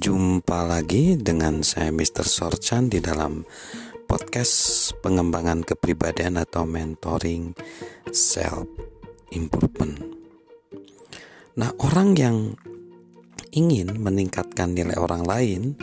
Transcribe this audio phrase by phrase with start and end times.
[0.00, 2.24] Jumpa lagi dengan saya Mr.
[2.24, 3.44] Sorchan di dalam
[4.08, 7.52] podcast pengembangan kepribadian atau mentoring
[8.08, 8.64] self
[9.36, 10.00] improvement.
[11.60, 12.56] Nah, orang yang
[13.52, 15.76] ingin meningkatkan nilai orang lain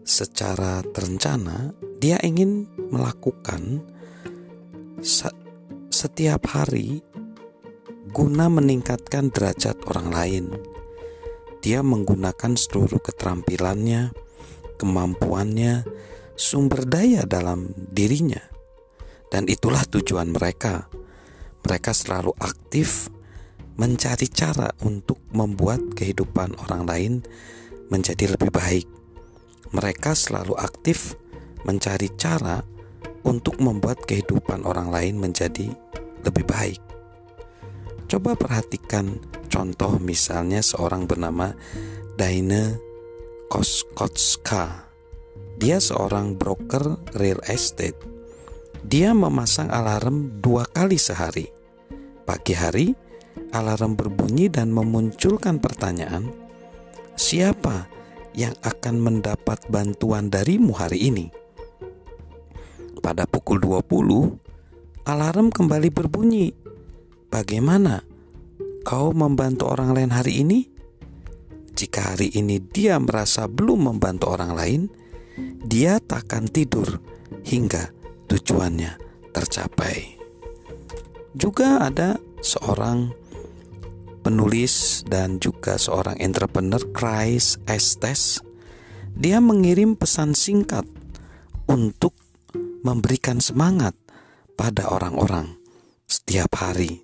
[0.00, 3.84] secara terencana, dia ingin melakukan
[5.92, 7.04] setiap hari
[8.16, 10.46] guna meningkatkan derajat orang lain
[11.66, 14.14] dia menggunakan seluruh keterampilannya,
[14.78, 15.82] kemampuannya,
[16.38, 18.38] sumber daya dalam dirinya.
[19.26, 20.86] Dan itulah tujuan mereka.
[21.66, 23.10] Mereka selalu aktif
[23.74, 27.12] mencari cara untuk membuat kehidupan orang lain
[27.90, 28.86] menjadi lebih baik.
[29.74, 31.18] Mereka selalu aktif
[31.66, 32.62] mencari cara
[33.26, 35.74] untuk membuat kehidupan orang lain menjadi
[36.22, 36.78] lebih baik.
[38.06, 39.18] Coba perhatikan
[39.56, 41.56] contoh misalnya seorang bernama
[42.20, 42.76] Daine
[43.48, 44.92] Koskotska.
[45.56, 47.96] Dia seorang broker real estate.
[48.84, 51.48] Dia memasang alarm dua kali sehari.
[52.28, 52.92] Pagi hari,
[53.56, 56.28] alarm berbunyi dan memunculkan pertanyaan,
[57.16, 57.88] siapa
[58.36, 61.26] yang akan mendapat bantuan darimu hari ini?
[63.00, 64.36] Pada pukul 20,
[65.08, 66.52] alarm kembali berbunyi
[67.26, 68.15] Bagaimana
[68.86, 70.62] kau membantu orang lain hari ini?
[71.74, 74.82] Jika hari ini dia merasa belum membantu orang lain,
[75.66, 77.02] dia takkan tidur
[77.42, 77.90] hingga
[78.30, 78.94] tujuannya
[79.34, 80.14] tercapai.
[81.34, 83.10] Juga ada seorang
[84.22, 88.38] penulis dan juga seorang entrepreneur Chris Estes.
[89.18, 90.86] Dia mengirim pesan singkat
[91.66, 92.14] untuk
[92.86, 93.98] memberikan semangat
[94.54, 95.58] pada orang-orang
[96.06, 97.02] setiap hari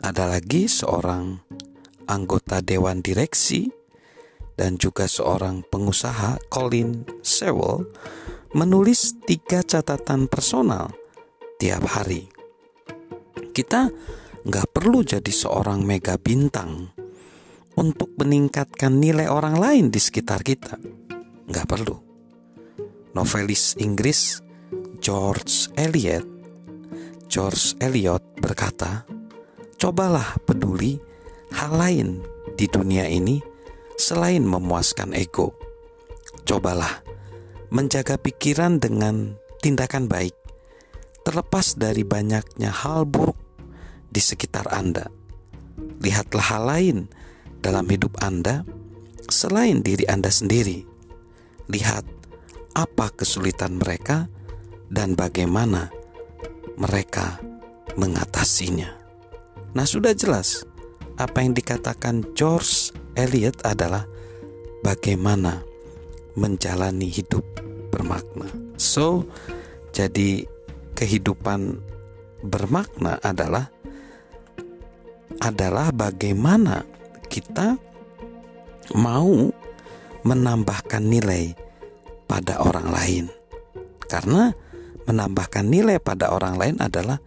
[0.00, 1.36] ada lagi seorang
[2.08, 3.68] anggota dewan direksi
[4.56, 7.84] dan juga seorang pengusaha Colin Sewell
[8.56, 10.92] menulis tiga catatan personal
[11.60, 12.28] tiap hari.
[13.52, 13.92] Kita
[14.40, 16.96] nggak perlu jadi seorang mega bintang
[17.76, 20.80] untuk meningkatkan nilai orang lain di sekitar kita.
[21.48, 21.96] Nggak perlu.
[23.12, 24.38] Novelis Inggris
[25.02, 26.40] George Eliot
[27.30, 29.06] George Eliot berkata,
[29.80, 31.00] cobalah peduli
[31.56, 32.20] hal lain
[32.52, 33.40] di dunia ini
[33.96, 35.56] selain memuaskan ego.
[36.44, 37.00] Cobalah
[37.72, 40.36] menjaga pikiran dengan tindakan baik,
[41.24, 43.40] terlepas dari banyaknya hal buruk
[44.12, 45.08] di sekitar Anda.
[46.04, 46.98] Lihatlah hal lain
[47.64, 48.68] dalam hidup Anda
[49.32, 50.84] selain diri Anda sendiri.
[51.72, 52.04] Lihat
[52.76, 54.28] apa kesulitan mereka
[54.92, 55.88] dan bagaimana
[56.76, 57.40] mereka
[57.96, 58.99] mengatasinya.
[59.70, 60.66] Nah, sudah jelas
[61.20, 64.08] apa yang dikatakan George Eliot adalah
[64.82, 65.62] bagaimana
[66.34, 67.44] menjalani hidup
[67.92, 68.48] bermakna.
[68.80, 69.26] So,
[69.92, 70.46] jadi
[70.96, 71.82] kehidupan
[72.46, 73.68] bermakna adalah
[75.40, 76.84] adalah bagaimana
[77.30, 77.76] kita
[78.96, 79.48] mau
[80.26, 81.54] menambahkan nilai
[82.26, 83.24] pada orang lain.
[84.10, 84.50] Karena
[85.06, 87.22] menambahkan nilai pada orang lain adalah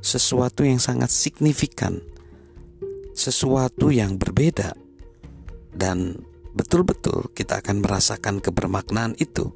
[0.00, 1.98] sesuatu yang sangat signifikan,
[3.14, 4.74] sesuatu yang berbeda,
[5.74, 6.22] dan
[6.54, 9.54] betul-betul kita akan merasakan kebermaknaan itu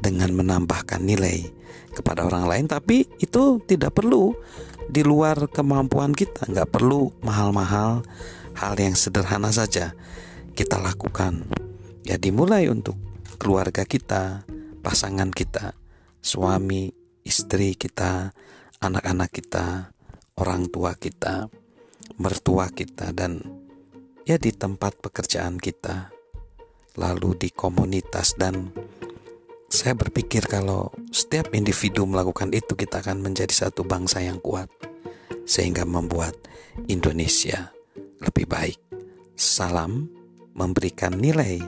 [0.00, 1.48] dengan menambahkan nilai
[1.96, 2.66] kepada orang lain.
[2.68, 4.32] Tapi itu tidak perlu
[4.88, 8.04] di luar kemampuan kita, nggak perlu mahal-mahal,
[8.56, 9.96] hal yang sederhana saja
[10.52, 11.44] kita lakukan.
[12.04, 12.96] Ya dimulai untuk
[13.40, 14.44] keluarga kita,
[14.84, 15.72] pasangan kita,
[16.20, 16.92] suami,
[17.24, 18.36] istri kita,
[18.80, 19.94] anak-anak kita,
[20.40, 21.46] orang tua kita,
[22.18, 23.42] mertua kita, dan
[24.26, 26.10] ya di tempat pekerjaan kita,
[26.98, 28.72] lalu di komunitas, dan
[29.70, 34.70] saya berpikir kalau setiap individu melakukan itu, kita akan menjadi satu bangsa yang kuat,
[35.46, 36.34] sehingga membuat
[36.86, 37.74] Indonesia
[38.22, 38.78] lebih baik.
[39.34, 40.06] Salam
[40.54, 41.58] memberikan nilai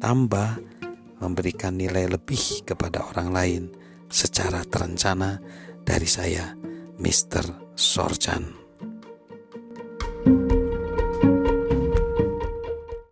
[0.00, 0.56] tambah,
[1.20, 3.62] memberikan nilai lebih kepada orang lain
[4.08, 5.40] secara terencana
[5.92, 6.56] dari saya,
[6.96, 7.76] Mr.
[7.76, 8.61] Sorjan.